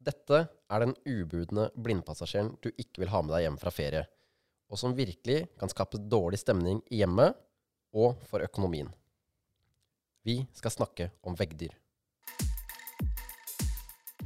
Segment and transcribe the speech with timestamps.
[0.00, 4.06] Dette er den ubudne blindpassasjeren du ikke vil ha med deg hjem fra ferie,
[4.72, 7.36] og som virkelig kan skape dårlig stemning i hjemmet
[7.92, 8.88] og for økonomien.
[10.24, 11.74] Vi skal snakke om veggdyr.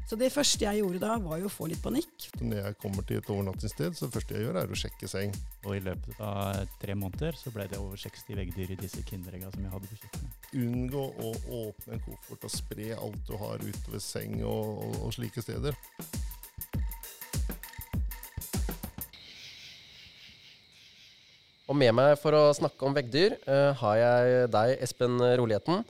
[0.05, 2.27] Så det første jeg gjorde da, var jo å få litt panikk.
[2.37, 5.33] Når jeg kommer til et overnattingssted, så det første jeg gjør, er å sjekke seng.
[5.65, 9.49] Og i løpet av tre måneder så ble det over 60 veggdyr i disse kinderegga
[9.55, 10.51] som jeg hadde på kjøkkenet.
[10.61, 11.33] Unngå å
[11.63, 15.81] åpne en koffert og spre alt du har utover seng og, og, og slike steder.
[21.65, 25.81] Og med meg for å snakke om veggdyr eh, har jeg deg, Espen Roligheten.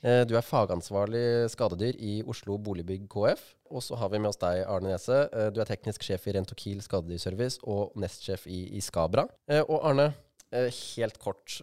[0.00, 3.42] Eh, du er fagansvarlig skadedyr i Oslo Boligbygg KF.
[3.70, 5.26] Og så har vi med oss deg, Arne Nese.
[5.28, 9.26] Eh, du er teknisk sjef i Rentokil skadedyrservice og nestsjef i, i Skabra.
[9.50, 10.10] Eh, og Arne,
[10.50, 11.60] helt kort,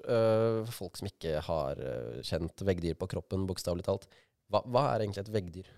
[0.71, 1.79] folk som ikke har
[2.23, 4.05] kjent veggdyr på kroppen, bokstavelig talt.
[4.47, 5.73] Hva, hva er egentlig et veggdyr?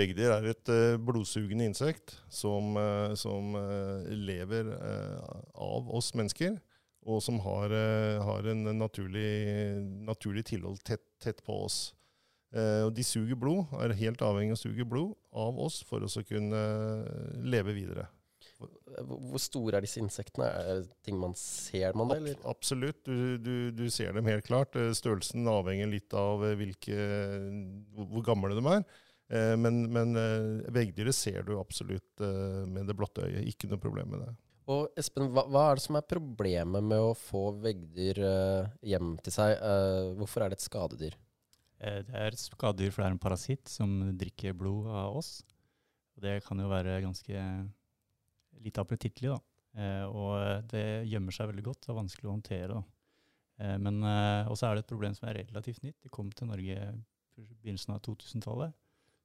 [0.00, 0.72] Veggdyr er et
[1.04, 2.78] blodsugende insekt som,
[3.12, 3.58] som
[4.08, 6.56] lever av oss mennesker,
[7.06, 9.28] og som har, eh, har en naturlig,
[10.06, 11.94] naturlig tilhold tett, tett på oss.
[12.54, 16.02] Eh, og de suger blod, er helt avhengig av å suge blod av oss for
[16.02, 16.62] å kunne
[17.06, 18.08] eh, leve videre.
[18.56, 20.46] Hvor store er disse insektene?
[20.48, 22.16] Er det ting man ser, man det?
[22.22, 22.38] Eller?
[22.48, 24.72] Absolutt, du, du, du ser dem helt klart.
[24.96, 26.96] Størrelsen avhenger litt av hvilke,
[27.98, 28.86] hvor gamle de er.
[29.60, 30.16] Men, men
[30.72, 32.24] veggdyret ser du absolutt
[32.70, 33.44] med det blotte øyet.
[33.50, 34.32] Ikke noe problem med det.
[34.66, 39.14] Og Espen, hva, hva er det som er problemet med å få veggdyr uh, hjem
[39.22, 39.54] til seg?
[39.62, 41.14] Uh, hvorfor er det et skadedyr?
[41.78, 45.44] Eh, Det er et skadedyr, for det er en parasitt som drikker blod av oss.
[46.16, 47.44] Og det kan jo være ganske
[48.64, 49.38] lite appetittlig, da.
[49.76, 52.68] Eh, Og det gjemmer seg veldig godt, det er vanskelig å håndtere.
[52.80, 52.82] da.
[53.60, 56.00] Eh, Men eh, også er det et problem som er relativt nytt.
[56.02, 56.80] Det kom til Norge
[57.36, 58.72] i begynnelsen av 2000-tallet.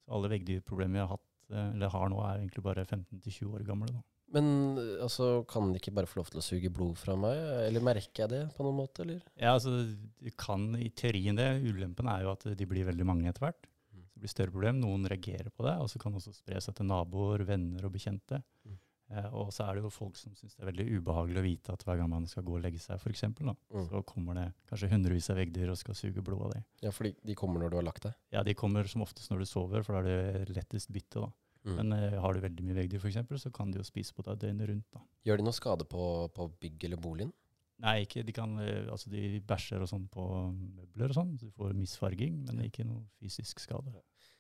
[0.06, 3.66] Så alle veggdyrproblemer vi har hatt, eh, eller har nå, er egentlig bare 15-20 år
[3.66, 3.88] gamle.
[3.88, 4.02] da.
[4.32, 7.36] Men eh, altså, kan de ikke bare få lov til å suge blod fra meg?
[7.68, 9.20] Eller merker jeg det på noen måte, eller?
[9.36, 11.50] Ja, altså, du kan i teorien det.
[11.68, 13.68] Ulempen er jo at de blir veldig mange etter hvert.
[13.92, 14.06] Mm.
[14.14, 14.80] Det blir større problem.
[14.84, 17.94] Noen reagerer på det, og så kan det også spre seg til naboer, venner og
[17.98, 18.40] bekjente.
[18.68, 18.80] Mm.
[19.12, 21.74] Eh, og så er det jo folk som syns det er veldig ubehagelig å vite
[21.76, 23.86] at hver gang man skal gå og legge seg, f.eks., Mm.
[23.90, 26.64] så kommer det kanskje hundrevis av veggdyr og skal suge blod av deg.
[26.86, 28.16] Ja, for de kommer når du har lagt deg?
[28.32, 31.30] Ja, de kommer som oftest når du sover, for da er det lettest bytte, da.
[31.68, 31.76] Mm.
[31.78, 34.40] Men uh, har du veldig mye veggdyr, f.eks., så kan de jo spise på deg
[34.42, 35.04] døgnet rundt, da.
[35.28, 37.34] Gjør de noe skade på, på bygg eller boligen?
[37.82, 40.24] Nei, ikke, de kan, eh, altså de bæsjer og sånn på
[40.54, 43.94] møbler og sånn, så du får misfarging, men ikke noe fysisk skade.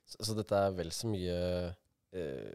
[0.06, 1.38] Så, så dette er vel så mye
[1.72, 1.80] uh,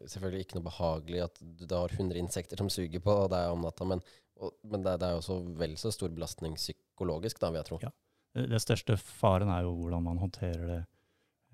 [0.07, 3.87] Selvfølgelig ikke noe behagelig at du har 100 insekter som suger på deg om natta,
[3.89, 4.03] men,
[4.39, 7.71] og, men det, det er jo også vel så stor belastning psykologisk, da, vil jeg
[7.71, 7.81] tro.
[7.83, 7.95] Ja.
[8.37, 10.83] Det største faren er jo hvordan man håndterer det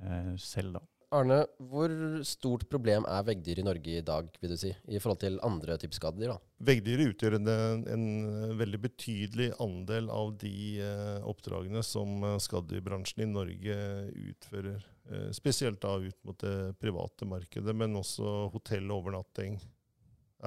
[0.02, 0.84] uh, selv, da.
[1.12, 1.92] Arne, hvor
[2.24, 5.76] stort problem er veggdyr i Norge i dag, vil du si, i forhold til andre
[5.80, 6.32] typer skadedyr?
[6.32, 6.38] da?
[6.70, 7.50] Veggdyr utgjør en,
[7.92, 8.06] en
[8.56, 13.76] veldig betydelig andel av de eh, oppdragene som eh, skadedyrbransjen i Norge
[14.30, 14.88] utfører.
[15.12, 19.60] Eh, spesielt da ut mot det private markedet, men også hotell og overnatting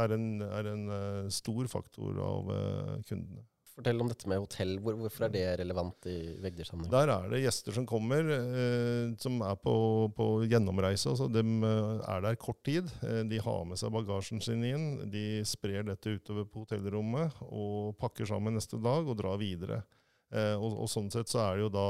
[0.02, 3.46] er en, er en eh, stor faktor av eh, kundene.
[3.76, 4.78] Fortell om dette med hotell.
[4.80, 6.92] Hvor, hvorfor er det relevant i veggdyrsammenheng?
[6.94, 9.74] Der er det gjester som kommer, eh, som er på,
[10.16, 11.12] på gjennomreise.
[11.12, 12.88] Altså de er der kort tid.
[13.04, 14.88] Eh, de har med seg bagasjen sin inn.
[15.12, 19.84] De sprer dette utover på hotellrommet og pakker sammen neste dag og drar videre.
[20.32, 21.90] Eh, og, og sånn sett så er det jo da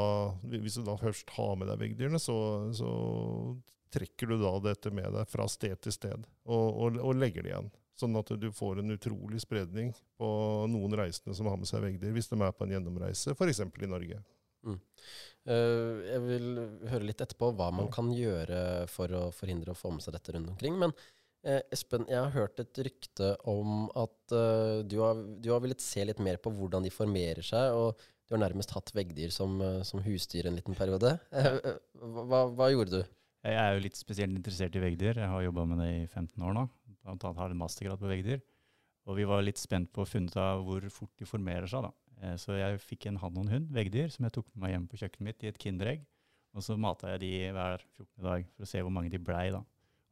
[0.57, 2.35] Hvis du da først har med deg veggdyrene, så,
[2.75, 2.89] så
[3.93, 7.53] trekker du da dette med deg fra sted til sted og, og, og legger det
[7.53, 7.69] igjen.
[7.95, 10.29] Sånn at du får en utrolig spredning på
[10.67, 13.61] noen reisende som har med seg veggdyr, hvis de er på en gjennomreise, f.eks.
[13.63, 14.17] i Norge.
[15.45, 16.47] Eh, jeg vil
[16.89, 20.33] høre litt etterpå hva man kan gjøre for å forhindre å få med seg dette
[20.35, 20.79] rundt omkring.
[20.81, 20.91] Men
[21.45, 25.83] uh, Espen, jeg har hørt et rykte om at uh, du, har, du har villet
[25.83, 29.59] se litt mer på hvordan de formerer seg, og du har nærmest hatt veggdyr som,
[29.85, 31.11] som husdyr en liten periode.
[31.29, 33.13] Hva, hva gjorde du?
[33.45, 35.19] Jeg er jo litt spesielt interessert i veggdyr.
[35.21, 36.63] Jeg har jobba med det i 15 år nå.
[37.05, 38.41] Annet har en mastergrad på veggdyr.
[39.07, 41.83] Og vi var litt spent på å finne ut av hvor fort de formerer seg.
[41.83, 41.91] da.
[42.21, 44.71] Eh, Så jeg fikk en hann og en hund, veggdyr, som jeg tok med meg
[44.73, 46.05] hjem på kjøkkenet mitt i et Kinderegg.
[46.55, 48.23] Og så mata jeg de hver 14.
[48.23, 49.51] dag for å se hvor mange de blei.
[49.51, 49.63] da.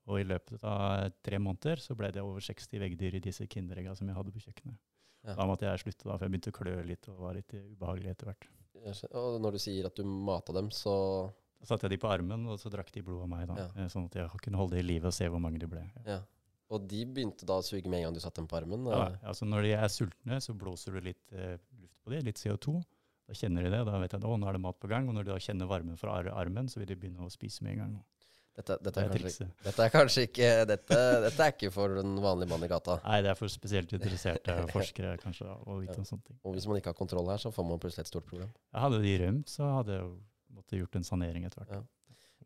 [0.05, 3.95] Og i løpet av tre måneder så ble det over 60 veggdyr i disse Kinderegga
[3.95, 4.77] som jeg hadde på kjøkkenet.
[5.23, 5.35] Ja.
[5.35, 8.11] Da måtte jeg slutte, da, for jeg begynte å klø litt og var litt ubehagelig
[8.11, 8.47] etter hvert.
[9.15, 11.31] Og når du sier at du mata dem, så
[11.63, 13.47] Da satte jeg de på armen, og så drakk de blod av meg.
[13.47, 13.67] da, Ja.
[13.83, 15.89] eh, Sånn at jeg kunne holde det i live og se hvor mange de ble.
[16.05, 16.19] Ja.
[16.73, 18.87] Og de begynte da å suge med en gang du satte dem på armen?
[18.89, 22.41] Ja, altså når de er sultne, så blåser du litt eh, luft på dem, litt
[22.41, 22.79] CO2.
[23.29, 25.07] Da kjenner de det, da vet jeg at nå er det mat på gang.
[25.07, 27.77] Og når de da kjenner varmen fra armen, så vil de begynne å spise med
[27.77, 27.93] en gang.
[28.53, 31.95] Dette, dette, Det er er kanskje, dette er kanskje ikke dette, dette er ikke for
[31.97, 32.99] den vanlige mann i gata.
[33.01, 36.37] Nei, det er for spesielt interesserte forskere kanskje og å vite om sånne ting.
[36.45, 38.51] Og hvis man ikke har kontroll her, så får man plutselig et stort problem.
[38.69, 40.11] Ja, hadde de rømt, så hadde jeg
[40.53, 41.79] måttet gjort en sanering etter hvert.
[41.79, 41.81] Ja.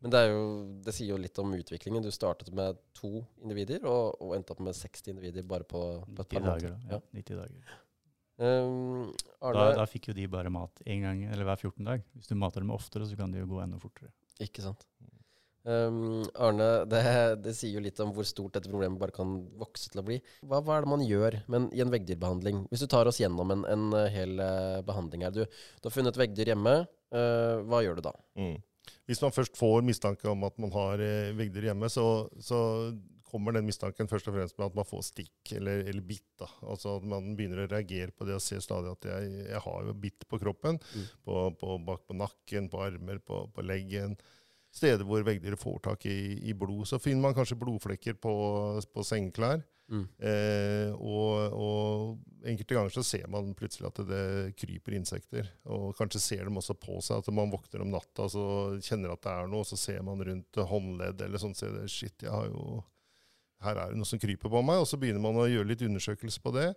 [0.02, 0.44] Men det, er jo,
[0.86, 2.04] det sier jo litt om utviklingen.
[2.04, 6.24] Du startet med to individer, og, og endte opp med 60 individer bare på, på
[6.24, 6.98] et par dager, da.
[6.98, 7.76] Ja, 90 dager.
[8.38, 9.08] Um,
[9.42, 12.04] Da, Arne, da fikk jo de bare mat en gang, eller hver 14 dag.
[12.14, 14.12] Hvis du mater dem oftere, så kan de jo gå enda fortere.
[14.42, 14.86] ikke sant.
[15.68, 17.00] Um, Arne, det,
[17.44, 20.20] det sier jo litt om hvor stort dette problemet bare kan vokse til å bli.
[20.46, 22.62] Hva, hva er det man gjør men, i en veggdyrbehandling?
[22.70, 25.34] Hvis du tar oss gjennom en, en eh, hel eh, behandling her.
[25.34, 26.78] Du, du har funnet veggdyr hjemme.
[27.12, 28.14] Uh, hva gjør du da?
[28.38, 28.56] Mm.
[29.08, 32.06] Hvis man først får mistanke om at man har eh, veggdyr hjemme, så,
[32.42, 32.58] så
[33.28, 36.26] kommer den mistanken først og fremst med at man får stikk eller, eller bitt.
[36.40, 36.48] Da.
[36.64, 39.88] Altså at man begynner å reagere på det og ser stadig at jeg, jeg har
[39.88, 40.80] jo bitt på kroppen.
[40.94, 41.06] Mm.
[41.24, 44.16] På, på, bak på nakken, på armer, på, på leggen.
[44.74, 46.18] Steder hvor veggdyret får tak i,
[46.48, 46.86] i blod.
[46.88, 48.34] Så finner man kanskje blodflekker på,
[48.94, 49.64] på sengeklær.
[49.88, 50.04] Mm.
[50.20, 54.26] Eh, og, og enkelte ganger så ser man plutselig at det
[54.60, 55.48] kryper insekter.
[55.72, 58.44] Og kanskje ser dem også på seg at man våkner om natta så
[58.84, 62.16] kjenner at det er noe, og så ser man rundt håndledd eller sånn, ser shit,
[62.24, 62.82] jeg har jo
[63.64, 65.82] her er det noe som kryper på meg, og så begynner man å gjøre litt
[65.82, 66.68] undersøkelse på det.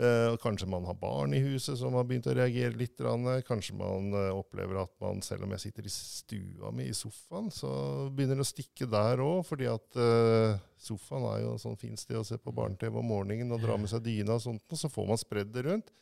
[0.00, 3.02] Eh, kanskje man har barn i huset som har begynt å reagere litt.
[3.44, 7.50] Kanskje man eh, opplever at man, selv om jeg sitter i stua mi i sofaen,
[7.52, 7.68] så
[8.08, 9.42] begynner det å stikke der òg.
[9.50, 13.12] Fordi at eh, sofaen er jo et sånn fint sted å se på barne-TV om
[13.12, 14.64] morgenen og dra med seg dyna og sånt.
[14.72, 15.92] Og så får man spredd det rundt,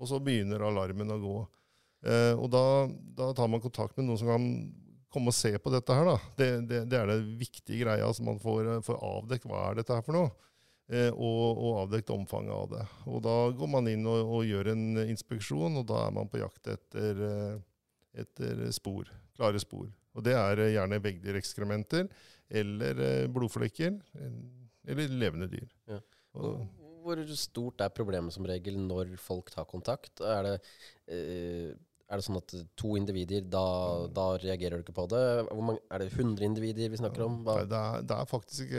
[0.00, 1.36] og så begynner alarmen å gå.
[2.10, 2.64] Eh, og da,
[3.20, 4.48] da tar man kontakt med noen som kan
[5.12, 6.10] komme og se på dette her.
[6.10, 6.18] da.
[6.34, 9.94] Det, det, det er det viktige greia, så man får, får avdekket hva er dette
[9.94, 10.34] her for noe.
[10.86, 12.84] Eh, og, og avdekt omfanget av det.
[13.10, 16.38] Og Da går man inn og, og gjør en inspeksjon, og da er man på
[16.38, 17.56] jakt etter, eh,
[18.22, 19.10] etter spor.
[19.36, 19.88] Klare spor.
[20.16, 22.06] Og Det er eh, gjerne veggdyrekskrementer
[22.62, 23.98] eller blodflekker.
[24.86, 25.66] Eller levende dyr.
[25.90, 25.98] Ja.
[26.36, 30.22] Hvor stort er problemet som regel når folk tar kontakt?
[30.22, 30.54] Er det,
[31.10, 31.74] eh,
[32.06, 33.64] er det sånn at to individer, da,
[34.14, 35.22] da reagerer du ikke på det?
[35.58, 37.40] Mange, er det 100 individer vi snakker om?
[37.46, 38.74] Nei, det, er, det er faktisk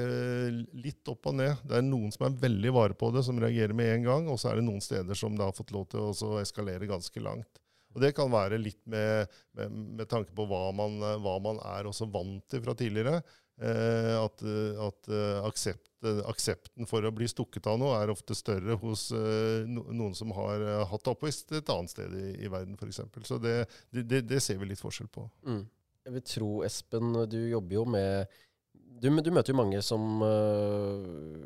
[0.86, 1.64] litt opp og ned.
[1.68, 4.30] Det er noen som er veldig vare på det, som reagerer med en gang.
[4.32, 7.60] Og så er det noen steder som har fått lov til å eskalere ganske langt.
[7.96, 9.28] Og Det kan være litt med,
[9.58, 13.20] med, med tanke på hva man, hva man er også vant til fra tidligere.
[13.58, 14.44] Eh, at
[14.86, 19.66] at eh, aksept, aksepten for å bli stukket av noe er ofte større hos eh,
[19.66, 23.02] noen som har eh, hatt oppvekst et annet sted i, i verden, f.eks.
[23.26, 23.56] Så det,
[23.92, 25.26] det, det, ser vi litt forskjell på.
[25.48, 25.64] Mm.
[26.08, 28.38] Jeg vil tro, Espen, du jobber jo med
[28.74, 31.42] Du, du møter jo mange som, uh,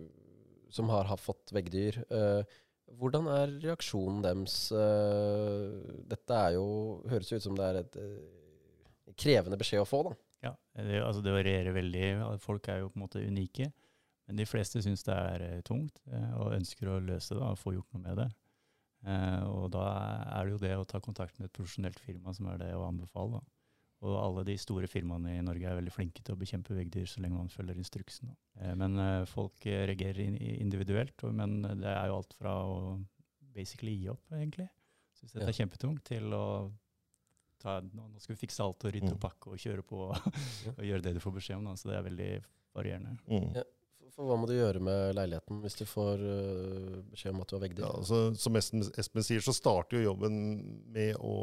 [0.72, 1.98] som har, har fått veggdyr.
[2.12, 2.44] Uh,
[3.00, 4.68] hvordan er reaksjonen deres?
[4.72, 5.80] Uh,
[6.12, 6.68] dette er jo,
[7.10, 7.98] høres jo ut som det er et
[9.20, 10.14] krevende beskjed å få, da.
[10.42, 12.06] Ja, det, altså det varierer veldig.
[12.42, 13.72] Folk er jo på en måte unike.
[14.32, 17.58] Men de fleste syns det er eh, tungt eh, og ønsker å løse det og
[17.60, 18.30] få gjort noe med det.
[19.12, 19.82] Eh, og da
[20.38, 22.86] er det jo det å ta kontakt med et profesjonelt firma som er det å
[22.88, 23.42] anbefale.
[23.42, 23.58] Da.
[24.08, 27.20] Og alle de store firmaene i Norge er veldig flinke til å bekjempe veggdyr så
[27.22, 28.32] lenge man følger instruksen.
[28.62, 28.96] Eh, men
[29.30, 31.22] folk reagerer individuelt.
[31.36, 32.80] Men det er jo alt fra å
[33.54, 34.70] basically gi opp, egentlig.
[35.20, 35.52] Syns dette Ja.
[35.52, 36.72] er kjempetungt, til å
[37.60, 39.26] ta, nå skal vi fikse alt og rydde og Mm.
[39.28, 41.66] pakke og kjøre på og gjøre det du får beskjed om.
[41.66, 41.76] Da.
[41.76, 42.32] Så det er veldig
[42.74, 43.18] varierende.
[43.28, 43.52] Mm.
[43.60, 43.64] Ja.
[44.16, 47.56] For, hva må du gjøre med leiligheten hvis du får øh, beskjed om at du
[47.58, 47.86] har veggdyr?
[47.86, 50.38] Ja, altså, som Espen, Espen sier, så starter jo jobben
[50.92, 51.36] med å,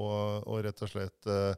[0.44, 1.54] å rett og slett eh,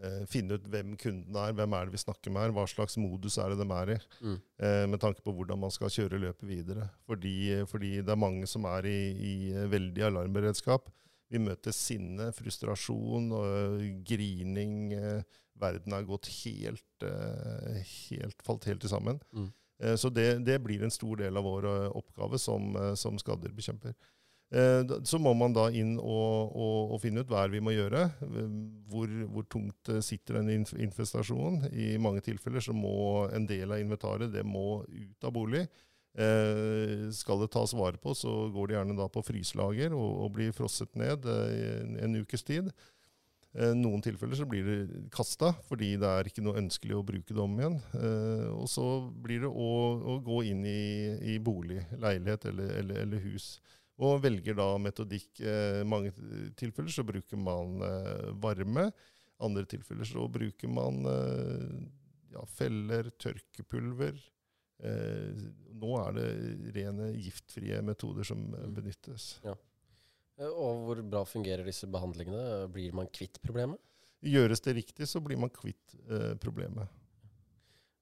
[0.00, 2.96] eh, finne ut hvem kunden er, hvem er det vi snakker med her, hva slags
[3.00, 4.36] modus er det de er i, Mm.
[4.64, 6.88] eh, med tanke på hvordan man skal kjøre løpet videre.
[7.08, 7.36] Fordi,
[7.68, 10.88] fordi det er mange som er i, i eh, veldig alarmberedskap.
[11.32, 14.92] Vi møter sinne, frustrasjon, og grining.
[14.94, 15.22] eh,
[15.56, 17.78] Verden har gått helt, eh,
[18.10, 19.16] helt falt helt til sammen.
[19.32, 19.46] Mm.
[19.82, 23.18] Eh, Så det, det blir en stor del av vår eh, oppgave som, eh, som
[23.18, 23.96] skadedyrbekjemper.
[25.02, 28.04] Så må man da inn og, og, og finne ut hva vi må gjøre.
[28.86, 31.64] Hvor, hvor tungt sitter den infestasjonen.
[31.74, 35.64] I mange tilfeller så må en del av inventaret det må ut av bolig.
[37.18, 40.54] Skal det tas vare på, så går det gjerne da på fryselager og, og blir
[40.54, 42.70] frosset ned eh, en ukes tid.
[43.56, 47.32] Eh, noen tilfeller så blir det kasta fordi det er ikke noe ønskelig å bruke
[47.32, 47.78] det om igjen.
[47.96, 48.84] Eh, og så
[49.24, 49.70] blir det å,
[50.14, 50.78] å gå inn i,
[51.34, 53.56] i bolig, leilighet eller, eller, eller hus.
[53.96, 55.40] Og velger da metodikk.
[55.40, 56.12] Eh, mange
[56.60, 57.78] tilfeller så bruker man
[58.44, 58.90] varme.
[59.40, 61.00] Andre tilfeller så bruker man
[62.32, 64.18] ja, feller, tørkepulver.
[64.84, 65.44] Eh,
[65.76, 66.26] nå er det
[66.76, 68.74] rene giftfrie metoder som Mm.
[68.76, 69.38] benyttes.
[69.44, 69.54] Eh,
[70.44, 72.66] Og hvor bra fungerer disse behandlingene?
[72.72, 73.80] Blir man kvitt problemet?
[74.26, 76.88] Gjøres det riktig, så blir man kvitt eh, problemet.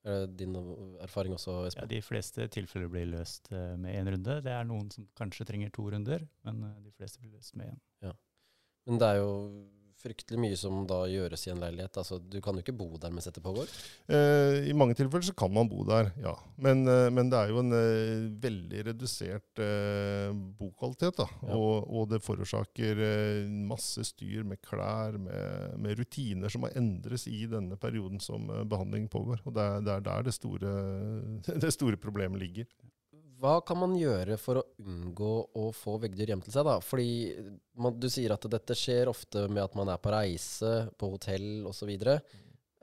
[0.05, 0.57] Er det din
[1.01, 4.41] erfaring også, Ja, de fleste tilfeller blir løst eh, med én runde.
[4.45, 7.73] Det er noen som kanskje trenger to runder, men eh, de fleste blir løst med
[7.73, 8.15] én.
[8.85, 9.31] Men det er jo
[10.05, 11.99] fryktelig mye som da gjøres i en leilighet.
[12.01, 13.71] Altså, du kan jo ikke bo der mens dette pågår.
[14.09, 16.35] Eh, I mange tilfeller så kan man bo der, ja.
[16.61, 20.31] Men, eh, men det er jo en eh, veldig redusert eh,
[20.61, 21.19] bokvalitet.
[21.23, 21.29] da.
[21.49, 21.59] Ja.
[21.59, 27.29] Og, og det forårsaker eh, masse styr med klær, med, med rutiner som må endres
[27.31, 29.43] i denne perioden som eh, behandlingen pågår.
[29.45, 30.75] Og det er, det er der det store,
[31.65, 32.69] det store problemet ligger.
[33.45, 36.65] Hva kan man gjøre for å unngå å få veggdyr hjem til seg?
[36.65, 36.79] da?
[36.81, 37.11] Fordi
[37.77, 41.67] man, Du sier at dette skjer ofte med at man er på reise, på hotell
[41.69, 41.93] osv.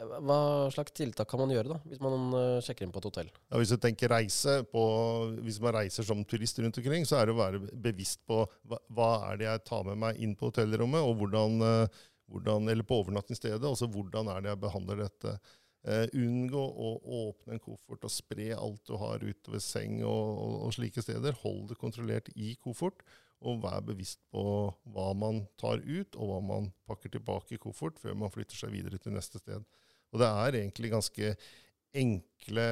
[0.02, 0.38] Hva
[0.74, 3.32] slags tiltak kan man gjøre da, hvis man eh, sjekker inn på et hotell?
[3.50, 4.84] Ja, hvis du tenker reise på,
[5.46, 8.82] hvis man reiser som turist rundt omkring, så er det å være bevisst på hva,
[8.90, 12.02] hva er det jeg tar med meg inn på hotellrommet, og hvordan, eh,
[12.34, 15.36] hvordan, eller på overnattingsstedet, og hvordan er det jeg behandler dette.
[15.82, 16.90] Eh, unngå å
[17.24, 21.38] åpne en koffert og spre alt du har utover seng og, og, og slike steder.
[21.42, 23.02] Hold det kontrollert i koffert,
[23.42, 24.44] og vær bevisst på
[24.94, 28.76] hva man tar ut, og hva man pakker tilbake i koffert før man flytter seg
[28.76, 29.66] videre til neste sted.
[30.12, 31.34] Og det er egentlig ganske
[31.98, 32.68] enkle,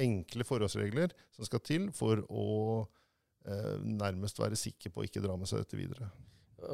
[0.00, 2.48] enkle forholdsregler som skal til for å
[2.82, 6.10] uh, nærmest være sikker på å ikke dra med seg dette videre.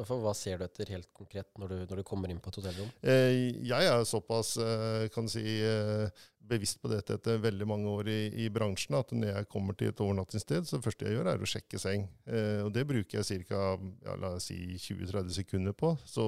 [0.07, 2.59] For Hva ser du etter helt konkret når du, når du kommer inn på et
[2.61, 2.89] hotellrom?
[3.01, 8.09] Eh, jeg er såpass eh, kan si, eh, bevisst på dette etter veldig mange år
[8.11, 11.31] i, i bransjen at når jeg kommer til et overnattingssted, så det første jeg gjør,
[11.31, 12.07] er å sjekke seng.
[12.65, 13.61] Og det bruker jeg ca.
[14.07, 15.93] Ja, si 20-30 sekunder på.
[16.03, 16.25] Så,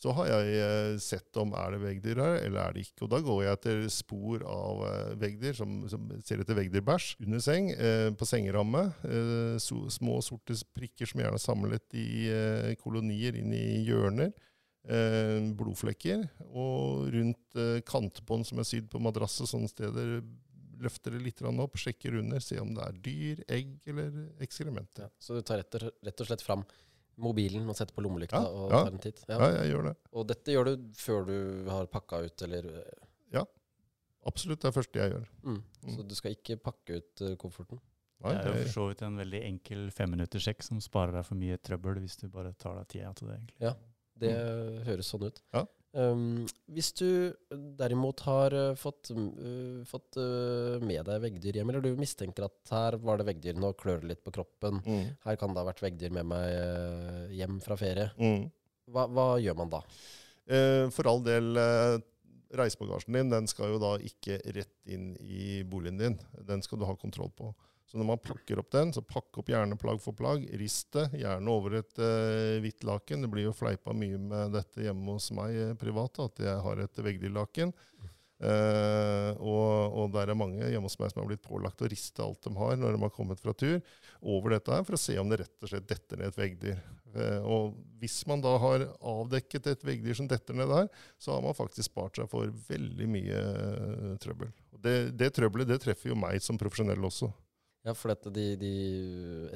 [0.00, 3.04] så har jeg eh, sett om er det veggdyr her, eller er det ikke.
[3.04, 7.42] Og da går jeg etter spor av eh, veggdyr, som, som ser etter veggdyrbæsj under
[7.44, 8.86] seng, eh, på sengeramme.
[9.04, 14.32] Eh, so, små sorte prikker som gjerne er samlet i eh, kolonier inn i hjørner.
[14.88, 16.24] Eh, blodflekker.
[16.48, 20.20] Og rundt kantbånd som er sydd på madrass og sånne steder,
[20.80, 25.10] løfter det litt opp, sjekker under, ser om det er dyr, egg eller ekskrementer.
[25.10, 26.64] Ja, så du tar rett og, rett og slett fram
[27.22, 28.82] mobilen og setter på lommelykta Ja, og ja.
[28.84, 29.22] tar en titt?
[29.28, 29.38] Ja.
[29.38, 29.94] Ja, jeg gjør det.
[30.12, 31.36] Og dette gjør du før du
[31.70, 32.68] har pakka ut, eller
[33.34, 33.44] Ja,
[34.28, 35.28] Absolutt det er det første jeg gjør.
[35.46, 35.54] mm.
[35.84, 35.94] Mm.
[35.96, 37.80] Så du skal ikke pakke ut uh, kofferten?
[38.20, 41.40] Nei, det er jo for så vidt en veldig enkel femminutterssjekk som sparer deg for
[41.40, 43.36] mye trøbbel hvis du bare tar deg tida til det.
[43.38, 43.56] egentlig.
[43.64, 43.72] Ja,
[44.20, 44.32] Det
[44.90, 45.40] høres sånn ut.
[45.56, 45.62] Ja.
[45.92, 47.32] Um, hvis du
[47.80, 52.70] derimot har uh, fått, uh, fått uh, med deg veggdyr hjem, eller du mistenker at
[52.70, 55.16] her var det veggdyr, nå klør det litt på kroppen, Mm.
[55.26, 58.46] her kan det ha vært veggdyr med meg hjem fra ferie, Mm.
[58.94, 59.82] hva, hva gjør man da?
[60.94, 61.58] For all del,
[62.54, 66.16] reisebagasjen din den skal jo da ikke rett inn i boligen din.
[66.46, 67.52] Den skal du ha kontroll på.
[67.90, 70.44] Så når man pakker opp den, så pakk opp gjerne plagg for plagg.
[70.60, 73.24] Rist det, gjerne over et eh, hvitt laken.
[73.24, 76.84] Det blir jo fleipa mye med dette hjemme hos meg eh, privat, at jeg har
[76.84, 77.74] et veggdyrlaken.
[78.40, 82.22] Eh, og, og der er mange hjemme hos meg som har blitt pålagt å riste
[82.24, 83.82] alt de har når de har kommet fra tur,
[84.22, 86.80] over dette her, for å se om det rett og slett detter ned et veggdyr.
[87.10, 91.44] Eh, og hvis man da har avdekket et veggdyr som detter ned der, så har
[91.44, 94.54] man faktisk spart seg for veldig mye eh, trøbbel.
[94.80, 97.34] Det, det trøbbelet det treffer jo meg som profesjonell også.
[97.86, 98.72] Ja, for de, de,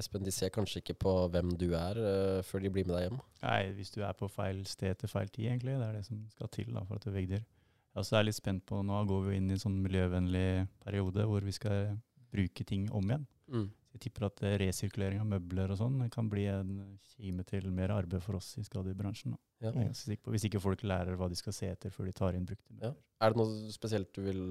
[0.00, 3.04] Espen, de ser kanskje ikke på hvem du er uh, før de blir med deg
[3.08, 3.18] hjem.
[3.42, 5.76] Nei, hvis du er på feil sted til feil tid, egentlig.
[5.76, 7.44] Det er det som skal til da, for at du veggdyr.
[7.44, 11.26] Jeg også er litt spent på, Nå går vi inn i en sånn miljøvennlig periode
[11.30, 11.92] hvor vi skal
[12.34, 13.26] bruke ting om igjen.
[13.52, 13.68] Mm.
[13.94, 16.72] Jeg tipper at eh, resirkulering av møbler og sånn kan bli en
[17.12, 19.36] kime til mer arbeid for oss i skadebransjen.
[19.62, 19.70] Ja.
[19.70, 22.90] Hvis ikke folk lærer hva de skal se etter før de tar inn brukte Ja.
[22.90, 22.96] møbler.
[23.22, 24.42] Er det noe spesielt du vil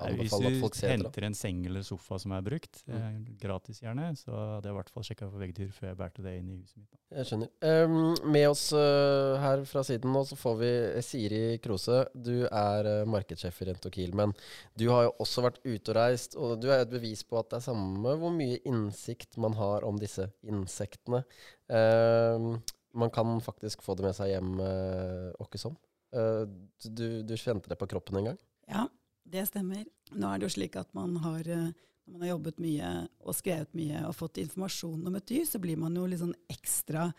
[0.00, 2.94] Hvis anbefale at folk du ser henter en seng eller sofa som er brukt, Mm.
[2.96, 6.22] eh, gratis gjerne, så hadde jeg i hvert fall sjekka for veggdyr før jeg bærte
[6.24, 6.90] det inn i huset mitt.
[6.90, 6.98] da.
[7.18, 7.50] Jeg skjønner.
[7.60, 10.70] Um, med oss uh, her fra siden nå så får vi
[11.02, 12.00] Siri Krose.
[12.14, 14.32] Du er uh, markedssjef i Rentokil, men
[14.76, 17.50] du har jo også vært ute og reist, og du er et bevis på at
[17.50, 21.24] det er samme hvor mye innsikt man har om disse insektene.
[21.68, 22.60] Um,
[22.92, 25.76] man kan faktisk få det med seg hjem uh, åkke som.
[26.10, 26.42] Uh,
[26.82, 28.40] du, du kjente det på kroppen en gang?
[28.70, 28.88] Ja,
[29.30, 29.84] det stemmer.
[30.12, 31.70] Nå er det jo slik at man har, eh,
[32.06, 32.90] når man har jobbet mye
[33.22, 36.36] og skrevet mye og fått informasjon om et dyr, så blir man jo litt sånn
[36.50, 37.10] ekstra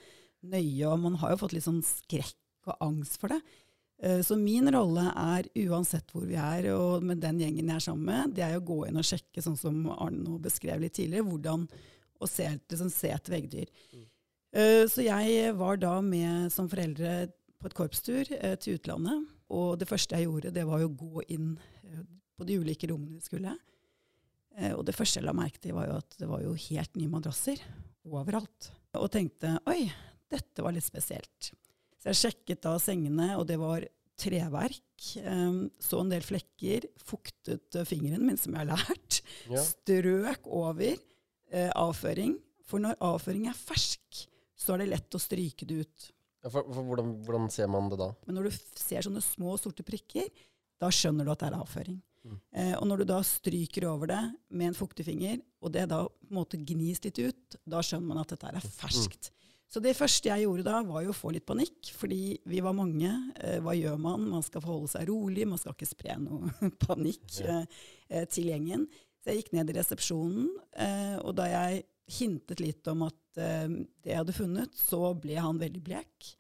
[0.42, 3.42] nøye, og man har jo fått litt sånn skrekk og angst for det.
[4.02, 7.88] Eh, Så min rolle er, uansett hvor vi er, og med den gjengen jeg er
[7.88, 11.28] sammen med, det er å gå inn og sjekke, sånn som Arne beskrev litt tidligere,
[11.30, 11.68] hvordan
[12.22, 13.70] å se, liksom, se et veggdyr.
[13.94, 14.08] Mm.
[14.92, 19.30] Så jeg var da med som foreldre på et korpstur eh, til utlandet.
[19.52, 21.81] Og det første jeg gjorde, det var å gå inn eh,
[22.42, 23.54] på de ulike rommene vi skulle.
[24.58, 26.98] Eh, og det første jeg la merke til, var jo at det var jo helt
[27.00, 27.62] nye madrasser
[28.10, 28.72] overalt.
[28.98, 29.86] Og tenkte oi,
[30.32, 31.52] dette var litt spesielt.
[32.02, 33.86] Så jeg sjekket da sengene, og det var
[34.22, 34.82] treverk.
[35.22, 36.90] eh, så en del flekker.
[37.06, 39.22] Fuktet eh, fingeren min, som jeg har lært.
[39.50, 39.62] Ja.
[39.66, 40.92] Strøk over
[41.52, 42.40] eh, avføring.
[42.68, 46.12] For når avføring er fersk, så er det lett å stryke det ut.
[46.42, 48.12] Ja, For, for hvordan, hvordan ser man det da?
[48.26, 50.30] Men når du ser sånne små sorte prikker,
[50.82, 52.00] da skjønner du at det er avføring.
[52.22, 52.40] Mm.
[52.54, 54.22] Eh, og når du da stryker over det
[54.54, 58.12] med en fuktig finger, og det da på en måte gnis litt ut, da skjønner
[58.12, 59.32] man at dette er ferskt.
[59.72, 62.76] Så det første jeg gjorde da, var jo å få litt panikk, fordi vi var
[62.76, 63.08] mange.
[63.40, 64.28] Eh, hva gjør man?
[64.34, 66.52] Man skal forholde seg rolig, man skal ikke spre noe
[66.86, 67.64] panikk eh,
[68.12, 68.84] eh, til gjengen.
[69.22, 73.78] Så jeg gikk ned i resepsjonen, eh, og da jeg hintet litt om at eh,
[74.04, 76.36] det jeg hadde funnet, så ble han veldig blek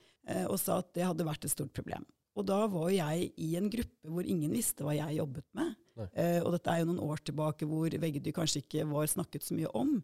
[0.45, 2.03] og sa at det hadde vært et stort problem.
[2.39, 5.73] Og da var jeg i en gruppe hvor ingen visste hva jeg jobbet med.
[6.15, 9.57] Eh, og dette er jo noen år tilbake hvor veggdyr kanskje ikke var snakket så
[9.57, 9.97] mye om.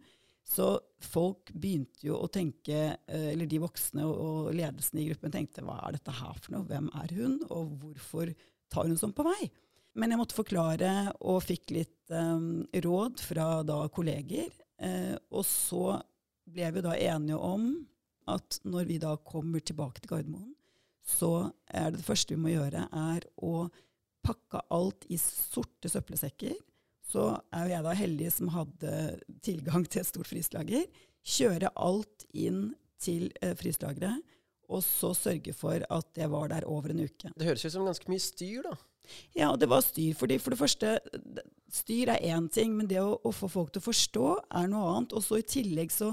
[0.48, 0.68] Så
[1.04, 5.64] folk begynte jo å tenke, eh, eller de voksne og, og ledelsen i gruppen tenkte
[5.68, 8.32] hva er dette her for noe, hvem er hun, og hvorfor
[8.72, 9.50] tar hun sånn på vei?
[9.98, 10.92] Men jeg måtte forklare
[11.26, 14.52] og fikk litt eh, råd fra da kolleger.
[14.78, 15.98] Eh, og så
[16.48, 17.72] ble vi da enige om
[18.32, 20.54] at når vi da kommer tilbake til Gardermoen,
[21.08, 23.68] så er det det første vi må gjøre, er å
[24.28, 26.58] pakke alt i sorte søppelsekker.
[27.08, 28.96] Så er jo jeg da heldig som hadde
[29.46, 30.84] tilgang til et stort fryslager.
[31.28, 34.36] Kjøre alt inn til eh, fryslageret,
[34.68, 37.32] og så sørge for at det var der over en uke.
[37.32, 38.76] Det høres ut som ganske mye styr, da.
[39.38, 40.12] Ja, og det var styr.
[40.20, 40.98] Fordi for det første,
[41.72, 44.26] styr er én ting, men det å, å få folk til å forstå
[44.60, 45.16] er noe annet.
[45.16, 46.12] Og så i tillegg så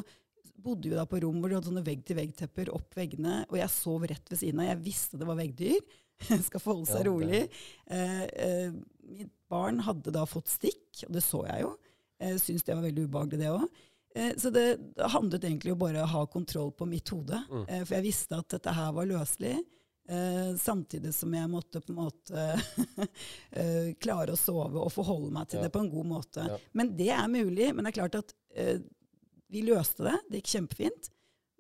[0.62, 4.04] bodde jo da på rom hvor de hadde sånne vegg-til-vegg-tepper opp veggene, og jeg sov
[4.10, 4.70] rett ved siden av.
[4.72, 5.80] Jeg visste det var veggdyr.
[6.46, 7.40] Skal forholde seg Ja, rolig.
[7.90, 8.76] Eh, eh,
[9.18, 11.74] mitt barn hadde da fått stikk, og det så jeg jo.
[12.22, 13.66] Jeg Syns det var veldig ubehagelig, det òg.
[14.14, 14.66] Eh, så det,
[15.10, 17.40] handlet egentlig om bare å ha kontroll på mitt hode.
[17.50, 17.64] Mm.
[17.66, 19.56] Eh, for jeg visste at dette her var løselig.
[20.04, 22.42] Eh, samtidig som jeg måtte på en måte
[23.58, 25.66] eh, klare å sove og forholde meg til Ja.
[25.66, 26.44] det på en god måte.
[26.48, 26.58] Ja.
[26.76, 27.70] Men det er mulig.
[27.74, 28.78] Men det er klart at eh,
[29.54, 30.16] vi løste det.
[30.28, 31.10] Det gikk kjempefint.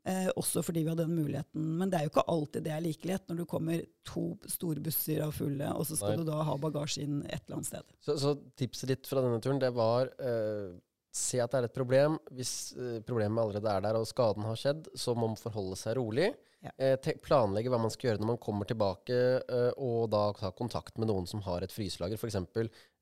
[0.04, 1.68] Eh, også fordi vi hadde den muligheten.
[1.80, 4.82] Men det er jo ikke alltid det er like lett når du kommer to store
[4.84, 6.24] busser av fulle, og så skal Nei.
[6.24, 7.94] du da ha bagasje inn et eller annet sted.
[8.04, 10.74] Så, så tipset ditt fra denne turen, det var eh,
[11.14, 12.18] se at det er et problem.
[12.36, 15.96] Hvis eh, problemet allerede er der og skaden har skjedd, så må man forholde seg
[16.00, 16.34] rolig.
[16.64, 16.72] Ja.
[16.76, 21.00] Eh, planlegge hva man skal gjøre når man kommer tilbake, eh, og da ta kontakt
[21.00, 22.40] med noen som har et fryselager, f.eks.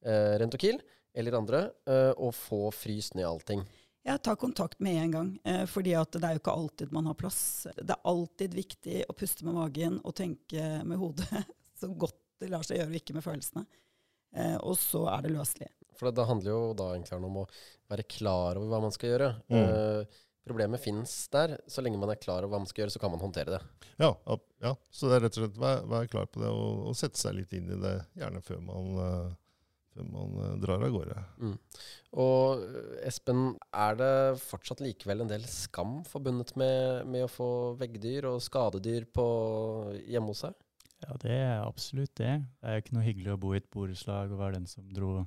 [0.07, 0.79] Eh, Rentokil
[1.19, 3.66] eller andre, eh, og få fryst ned allting.
[4.03, 5.29] Ja, ta kontakt med en gang.
[5.45, 7.43] Eh, fordi at det er jo ikke alltid man har plass.
[7.77, 11.45] Det er alltid viktig å puste med magen og tenke med hodet
[11.81, 13.62] så godt det lar seg gjøre, og ikke med følelsene.
[14.35, 15.71] Eh, og så er det løselig.
[15.95, 17.49] For det, det handler jo da egentlig om å
[17.93, 19.29] være klar over hva man skal gjøre.
[19.53, 19.59] Mm.
[19.61, 21.57] Eh, problemet fins der.
[21.71, 23.61] Så lenge man er klar over hva man skal gjøre, så kan man håndtere det.
[24.03, 24.11] Ja,
[24.65, 24.75] ja.
[24.91, 27.37] så det er rett og slett være, være klar på det og, og sette seg
[27.38, 29.29] litt inn i det, gjerne før man, eh,
[29.92, 31.20] før man eh, drar av gårde.
[31.42, 31.55] Mm.
[32.24, 33.44] Og øh, Espen,
[33.85, 37.50] er det fortsatt likevel en del skam forbundet med, med å få
[37.81, 39.26] veggdyr og skadedyr på,
[40.09, 40.59] hjemme hos seg?
[41.02, 42.35] Ja, det er absolutt det.
[42.61, 44.87] Det er jo ikke noe hyggelig å bo i et borettslag og være den som
[44.94, 45.22] dro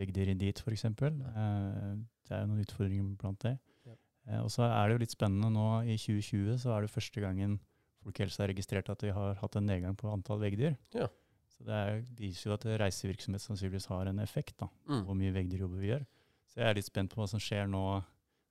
[0.00, 0.84] veggdyr inn dit, f.eks.
[0.84, 3.54] Eh, det er jo noen utfordringer blant det.
[3.86, 3.96] Ja.
[4.28, 7.24] Eh, og så er det jo litt spennende nå, i 2020 så er det første
[7.24, 7.60] gangen
[8.04, 10.74] Folkehelsa har registrert at vi har hatt en nedgang på antall veggdyr.
[10.92, 11.08] Ja.
[11.64, 15.04] Det er, viser jo at reisevirksomhet sannsynligvis har en effekt, da, Mm.
[15.06, 16.04] hvor mye veggdyrjobber vi gjør.
[16.52, 18.04] Så jeg er litt spent på hva som skjer nå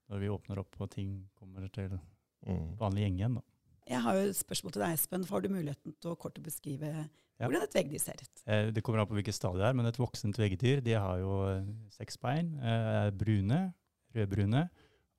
[0.09, 1.99] når vi åpner opp og ting kommer til
[2.45, 2.75] Mm.
[2.77, 3.35] vanlig gjeng igjen.
[3.35, 3.41] da.
[3.87, 5.23] Jeg har jo et spørsmål til deg, Espen.
[5.29, 7.47] Har du muligheten til å kort beskrive Ja.
[7.47, 8.41] hvordan et veggdyr ser ut?
[8.47, 11.17] Eh, Det kommer an på hvilket stadie det er, men et voksent veggdyr de har
[11.19, 13.73] jo eh, seks bein, eh, er brune,
[14.15, 14.69] rødbrune,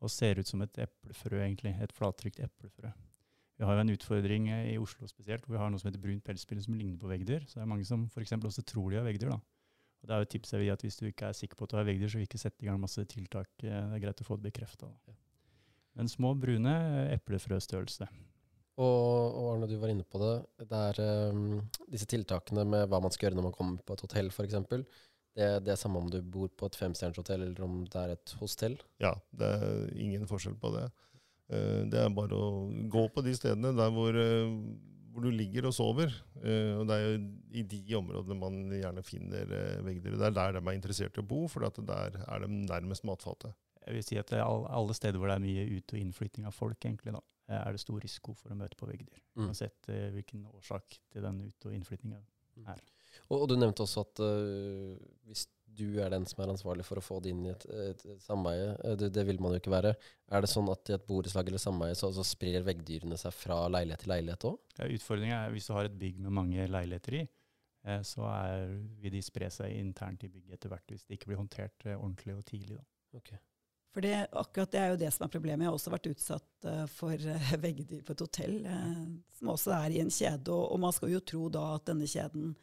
[0.03, 1.81] og ser ut som et eplefrø, egentlig.
[1.81, 2.93] Et flattrykt eplefrø.
[3.55, 6.03] Vi har jo en utfordring eh, i Oslo spesielt, hvor vi har noe som heter
[6.03, 7.45] brunt pelsbill som ligner på veggdyr.
[7.47, 8.35] Så det er mange som f.eks.
[8.41, 9.31] også tror de har veggdyr.
[9.31, 9.39] da.
[10.03, 11.57] Og Det er jo et tips jeg vil gi at hvis du ikke er sikker
[11.59, 13.51] på at du har veggdyr, så vil ikke sette i gang masse tiltak.
[13.63, 14.91] Eh, Det er greit å få det bekrefta.
[15.95, 18.11] Men små, brune eh, eplefrøstørrelse.
[18.75, 20.35] Og, og Arne, du var inne på det.
[20.67, 24.03] Det er um, disse tiltakene med hva man skal gjøre når man kommer på et
[24.03, 24.57] hotell, f.eks.
[25.35, 28.35] Det, det er samme om du bor på et femstjerners eller om det er et
[28.41, 28.75] hostell.
[29.03, 30.89] Ja, det er ingen forskjell på det.
[31.51, 34.49] Eh, Det er bare å gå på de stedene der hvor, eh,
[35.13, 36.13] hvor du ligger og sover.
[36.43, 37.19] Eh, Og det er jo
[37.53, 39.47] i de områdene man gjerne finner
[39.85, 40.17] veggdyr.
[40.19, 43.05] Det er der de er interessert i å bo, for at der er de nærmest
[43.05, 43.53] matfatet.
[43.87, 46.01] Jeg vil si at det er all- alle steder hvor det er mye ut- og
[46.01, 49.21] innflytting av folk, egentlig, da, er det stor risiko for å møte på veggdyr.
[49.37, 49.47] Mm.
[49.49, 52.23] Uansett hvilken årsak til den ut- og innflyttinga.
[53.31, 55.47] Og, og du nevnte også at uh, hvis
[55.77, 58.25] du er den som er ansvarlig for å få det inn i et, et, et
[58.25, 59.95] sameie, øh, det, det vil man jo ikke være.
[60.35, 63.63] Er det sånn at i et borettslag eller sameie så, så sprer veggdyrene seg fra
[63.73, 64.61] leilighet til leilighet òg?
[64.79, 67.25] Ja, Utfordringa er hvis du har et bygg med mange leiligheter i,
[67.87, 71.33] eh, så er, vil de spre seg internt i bygget etter hvert hvis det ikke
[71.33, 72.79] blir håndtert eh, ordentlig og tidlig.
[72.79, 72.89] Da.
[73.21, 73.43] Okay.
[73.95, 75.63] For det, akkurat det er jo det som er problemet.
[75.63, 79.05] Jeg har også vært utsatt uh, for uh, veggdyr på et hotell, uh,
[79.39, 80.51] som også er i en kjede.
[80.51, 82.57] Og, og, man skal jo tro da at denne kjeden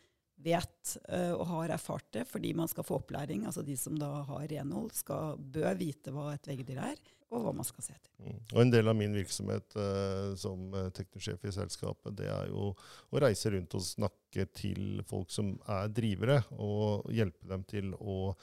[0.44, 3.46] vet uh, og har erfart det, fordi man skal få opplæring.
[3.50, 7.02] Altså de som da har renhold, skal, bør vite hva et veggdyr er,
[7.32, 8.12] og hva man skal se etter.
[8.20, 8.40] Mm.
[8.54, 12.72] Og En del av min virksomhet uh, som teknisk sjef i selskapet, det er jo
[12.74, 18.34] å reise rundt og snakke til folk som er drivere, og hjelpe dem til å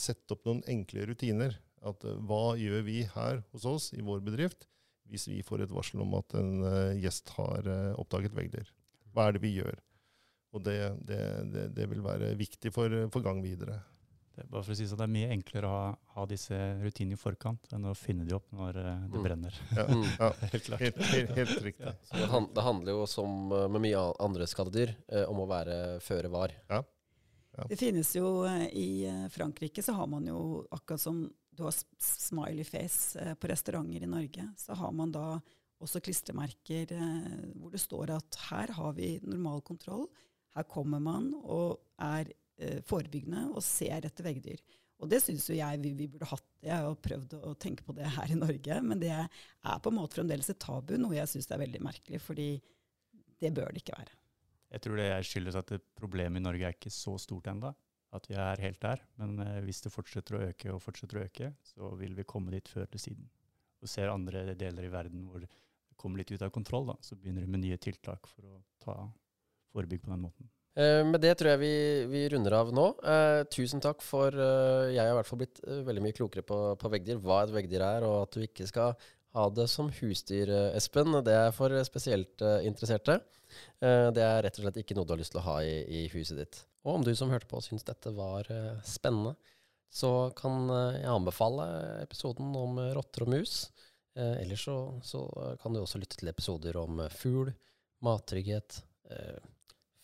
[0.00, 1.52] sette opp noen enkle rutiner
[1.86, 4.68] at eh, hva gjør vi her hos oss i vår bedrift
[5.10, 8.72] hvis vi får et varsel om at en uh, gjest har uh, oppdaget veggdyr?
[9.14, 9.76] Hva er det vi gjør?
[10.56, 11.20] Og det, det,
[11.52, 13.78] det, det vil være viktig for, for gang videre.
[14.36, 17.16] Det, bare for å si så, det er mye enklere å ha, ha disse rutinene
[17.16, 19.24] i forkant enn å finne de opp når uh, det mm.
[19.24, 19.62] brenner.
[19.76, 20.04] Ja, mm.
[20.10, 20.32] ja.
[20.52, 21.94] helt, helt, helt, helt, riktig.
[22.12, 22.42] Ja.
[22.42, 24.96] Det, handler jo som med mye andre skadedyr
[25.28, 26.52] om å være føre var.
[26.72, 26.82] Ja.
[27.70, 31.22] Det finnes jo I Frankrike så har man jo akkurat som
[31.56, 35.40] du har smiley face eh, på restauranter i Norge, så har man da
[35.80, 40.06] også klistremerker eh, hvor det står at her har vi normal kontroll.
[40.56, 44.60] Her kommer man og er eh, forebyggende og ser etter veggdyr.
[45.04, 46.46] Og det syns jo jeg vi, vi, burde hatt.
[46.64, 49.98] Jeg har prøvd å tenke på det her i Norge, men det er på en
[49.98, 52.54] måte fremdeles et tabu, noe jeg syns er veldig merkelig, fordi
[53.42, 54.16] det bør det ikke være.
[54.72, 57.74] Jeg tror det skyldes at problemet i Norge er ikke så stort ennå
[58.16, 59.02] at vi er helt der.
[59.20, 62.54] Men eh, hvis det fortsetter å øke og fortsetter å øke, så vil vi komme
[62.54, 63.28] dit før eller siden.
[63.82, 65.50] Og ser andre deler i verden hvor det
[66.00, 68.96] kommer litt ut av kontroll, da, så begynner de med nye tiltak for å ta
[69.76, 70.50] forebygg på den måten.
[70.76, 71.76] Eh, med det tror jeg vi,
[72.12, 72.84] vi runder av nå.
[73.00, 76.44] Eh, tusen takk for eh, Jeg har i hvert fall blitt eh, veldig mye klokere
[76.44, 78.92] på, på veggdyr, hva et veggdyr er, og at du ikke skal
[79.36, 81.16] ha det som husdyr, eh, Espen.
[81.24, 83.22] Det er for spesielt interesserte.
[83.80, 86.00] det er rett og slett ikke noe du har lyst til å ha i, i
[86.12, 86.58] huset ditt.
[86.84, 88.48] Og om du som hørte på syns dette var
[88.84, 89.36] spennende,
[89.88, 90.66] så kan
[90.98, 91.66] jeg anbefale
[92.02, 93.54] episoden om rotter og mus.
[94.18, 95.22] ellers så, så,
[95.62, 97.52] kan du også lytte til episoder om fugl,
[98.04, 98.82] mattrygghet,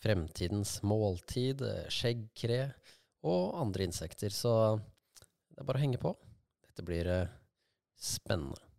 [0.03, 2.67] fremtidens måltid, skjeggkre
[3.23, 4.33] og andre insekter.
[4.35, 6.13] Så det er bare å henge på.
[6.67, 7.09] Dette blir
[7.99, 8.72] spennende.